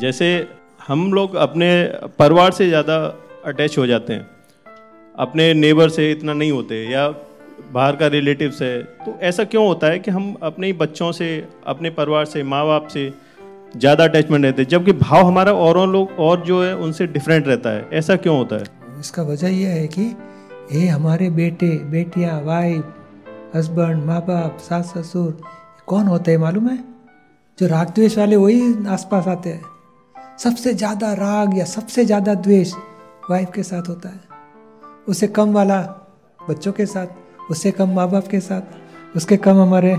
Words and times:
जैसे 0.00 0.28
हम 0.88 1.12
लोग 1.14 1.34
अपने 1.36 1.68
परिवार 2.18 2.52
से 2.52 2.68
ज़्यादा 2.68 2.96
अटैच 3.44 3.78
हो 3.78 3.86
जाते 3.86 4.12
हैं। 4.12 4.26
अपने 5.14 5.52
नेबर 5.54 5.88
से 5.88 6.10
इतना 6.10 6.32
नहीं 6.32 6.52
होते 6.52 6.84
या 6.84 7.08
बाहर 7.72 7.96
का 7.96 8.06
रिलेटिव्स 8.06 8.62
है। 8.62 8.82
तो 8.82 9.18
ऐसा 9.22 9.44
क्यों 9.44 9.66
होता 9.66 9.86
है 9.86 9.98
कि 9.98 10.10
हम 10.10 10.34
अपने 10.42 10.66
ही 10.66 10.72
बच्चों 10.72 11.10
से, 11.12 11.48
अपने 11.66 11.90
परिवार 11.90 12.24
से 12.24 12.42
माँ 12.42 12.64
बाप 12.66 12.86
से 12.88 13.12
ज़्यादा 13.76 14.04
अटैचमेंट 14.04 14.44
रहते 14.44 14.62
हैं, 14.62 14.68
जबकि 14.68 14.92
भाव 14.92 15.26
हमारा 15.26 15.52
औरों 15.52 15.88
लोग 15.88 16.18
और 16.18 16.40
जो 16.40 16.62
है 16.62 16.74
उनसे 16.76 17.06
डिफरेंट 17.08 17.46
रहता 17.48 17.70
है। 17.70 17.88
ऐसा 17.92 18.16
क्यों 18.16 18.36
होता 18.36 18.56
है? 18.56 18.64
इसका 19.00 19.22
वजह 19.22 19.48
यह 19.50 19.68
है 19.70 19.86
कि 19.88 20.02
ये 20.72 20.86
हमारे 20.86 21.30
बेटे, 21.30 21.68
बेटियाँ 21.90 22.40
वाइफ 22.42 23.54
हस्बैंड 23.54 24.02
माँ 24.04 24.20
बाप 24.20 24.58
सास 24.60 24.92
ससुर 24.96 25.36
कौन 25.86 26.06
होते 26.06 26.30
हैं 26.30 26.38
मालूम 26.38 26.68
है? 26.68 26.78
जो 27.58 27.66
राग 27.66 27.90
द्वेष 27.90 28.18
वाले 28.18 28.36
वही 28.36 28.86
आसपास 28.88 29.28
आते 29.28 29.50
हैं। 29.50 29.62
सबसे 30.42 30.72
ज़्यादा 30.74 31.12
राग 31.14 31.56
या 31.58 31.64
सबसे 31.64 32.04
ज़्यादा 32.04 32.34
द्वेष 32.36 32.72
वाइफ 33.30 33.50
के 33.54 33.62
साथ 33.62 33.88
होता 33.88 34.08
है। 34.08 34.20
उससे 35.08 35.26
कम 35.28 35.52
वाला 35.52 35.78
बच्चों 36.38 36.72
के 36.72 36.86
साथ 36.86 37.50
उससे 37.50 37.70
कम 37.70 37.90
माँ 37.94 38.08
बाप 38.10 38.26
के 38.28 38.40
साथ 38.40 39.16
उसके 39.16 39.36
कम 39.36 39.60
हमारे 39.60 39.94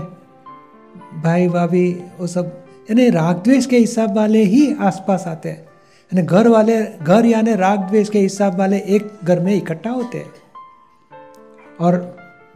भाई 1.22 1.48
भाभी 1.48 1.90
वो 2.18 2.26
सब 2.26 2.52
यानी 2.90 3.08
राग 3.10 3.42
द्वेष 3.44 3.66
के 3.66 3.78
हिसाब 3.78 4.16
वाले 4.16 4.42
ही 4.44 4.74
आसपास 4.82 5.24
आते 5.26 5.48
हैं। 5.48 5.62
यानी 6.12 6.22
घर 6.22 6.48
वाले 6.48 6.76
घर 7.02 7.26
यानी 7.26 7.54
राग 7.56 7.88
द्वेष 7.88 8.08
के 8.08 8.18
हिसाब 8.18 8.58
वाले 8.58 8.78
एक 8.88 9.08
घर 9.24 9.40
में 9.40 9.54
इकट्ठा 9.54 9.90
होते 9.90 10.18
हैं। 10.18 10.32
और 11.80 11.98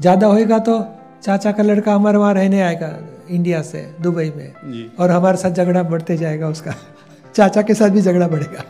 ज़्यादा 0.00 0.26
होएगा 0.26 0.58
तो 0.60 0.78
चाचा 1.22 1.52
का 1.52 1.62
लड़का 1.62 1.94
हमारे 1.94 2.18
वहाँ 2.18 2.34
रहने 2.34 2.60
आएगा 2.62 2.96
इंडिया 3.30 3.62
से 3.62 3.82
दुबई 4.00 4.30
में। 4.36 4.96
और 4.96 5.10
हमारे 5.10 5.36
साथ 5.36 5.50
झगड़ा 5.52 5.82
बढ़ते 5.84 6.16
जाएगा 6.16 6.48
उसका। 6.48 6.74
चाचा 7.38 7.62
के 7.62 7.74
साथ 7.74 7.88
भी 7.88 8.00
झगड़ा 8.00 8.28
बढ़ेगा। 8.28 8.64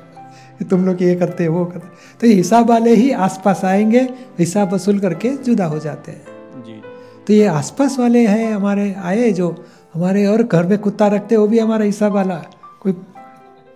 कि 0.58 0.64
तुम 0.64 0.86
लोग 0.86 1.02
ये 1.02 1.14
करते 1.14 1.48
वो 1.48 1.64
करते। 1.64 1.88
तो 2.20 2.26
ये 2.26 2.34
हिसाब 2.34 2.68
वाले 2.68 2.94
ही 2.94 3.10
आसपास 3.10 3.64
आएँगे 3.64 4.00
हिसाब 4.38 4.72
वसूल 4.72 4.98
करके 4.98 5.30
जुदा 5.36 5.64
हो 5.64 5.78
जाते 5.78 6.12
हैं। 6.12 6.22
जी। 6.64 6.82
तो 7.26 7.32
ये 7.32 7.46
आसपास 7.46 7.98
वाले 7.98 8.26
हैं 8.26 8.54
हमारे 8.54 8.96
आए 9.02 9.32
जो 9.32 9.64
हमारे 9.94 10.26
और 10.26 10.42
घर 10.42 10.66
में 10.66 10.78
कुत्ता 10.78 11.06
रखते 11.06 11.34
हैं 11.34 11.42
वो 11.42 11.48
भी 11.48 11.58
हमारा 11.58 11.84
हिसाब 11.84 12.12
वाला। 12.12 12.34
कोई 12.80 12.92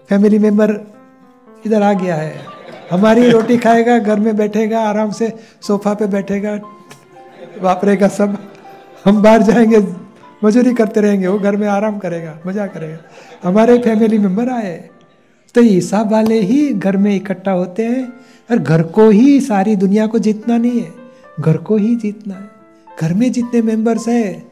फैमिली 0.09 0.39
मेंबर 0.39 0.71
इधर 1.67 1.83
आ 1.83 1.93
गया 1.93 2.15
है। 2.15 2.35
हमारी 2.91 3.31
रोटी 3.31 3.59
खाएगा 3.59 3.99
घर 3.99 4.21
में 4.21 4.37
बैठेगा 4.37 4.81
आराम 4.81 5.11
से 5.11 5.33
सोफा 5.63 5.95
पे 5.95 6.07
बैठेगा। 6.07 6.61
वापरेगा 7.63 8.09
सब 8.09 8.39
हम 9.05 9.23
बाहर 9.23 9.43
जाएँगे 9.43 10.02
मजूरी 10.45 10.73
करते 10.75 11.01
रहेंगे, 11.01 11.27
वो 11.27 11.39
घर 11.39 11.57
में 11.57 11.67
आराम 11.69 11.99
करेगा, 11.99 12.39
मज़ा 12.47 12.67
करेगा। 12.67 13.49
हमारे 13.49 13.79
फैमिली 13.79 14.19
मेंबर 14.19 14.49
आए। 14.51 14.77
तो 15.55 15.63
हिसाब 15.63 16.13
वाले 16.13 16.41
ही 16.41 16.69
घर 16.69 16.97
में 16.97 17.15
इकट्ठा 17.17 17.53
होते 17.53 17.85
हैं, 17.85 18.07
और 18.51 18.59
घर 18.59 18.83
को 18.83 19.09
ही 19.11 19.41
सारी 19.41 19.77
दुनिया 19.77 20.07
को 20.07 20.19
जीतना 20.19 20.57
नहीं 20.59 20.81
है। 20.81 20.91
घर 21.41 21.57
को 21.59 21.77
ही 21.77 21.95
जीतना 21.97 22.35
है। 22.35 22.51
घर 23.01 23.15
में 23.15 23.31
जितने 23.33 23.63
मेंबर्स 23.63 24.09
है, 24.09 24.43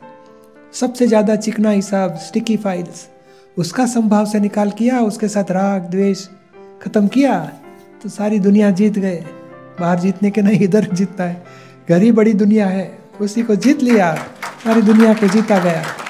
सबसे 0.74 1.06
ज़्यादा 1.06 1.36
चिकना 1.36 1.70
हिसाब 1.70 2.16
स्टिकी 2.18 2.56
फाइल्स 2.56 3.08
उसका 3.56 3.86
संभाव 3.86 4.26
से 4.26 4.40
निकाल 4.40 4.70
किया, 4.70 5.00
उसके 5.00 5.28
साथ 5.28 5.50
राग, 5.50 5.90
द्वेष 5.90 6.26
खत्म 6.82 7.08
किया 7.08 7.38
तो 8.02 8.08
सारी 8.08 8.38
दुनिया 8.38 8.70
जीत 8.70 8.98
गए। 8.98 9.24
बाहर 9.80 9.98
जीतने 10.00 10.30
के 10.30 10.42
नहीं, 10.42 10.60
इधर 10.60 10.86
जीतता 10.92 11.24
है। 11.24 11.42
घर 11.88 12.02
ही 12.02 12.12
बड़ी 12.12 12.32
दुनिया 12.34 12.66
है, 12.66 12.90
उसी 13.20 13.42
को 13.42 13.54
जीत 13.56 13.82
लिया। 13.82 14.16
सारी 14.64 14.82
दुनिया 14.82 15.12
को 15.14 15.26
जीता 15.26 15.58
गया। 15.58 16.09